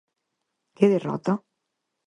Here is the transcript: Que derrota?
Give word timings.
Que 0.77 0.85
derrota? 0.93 1.33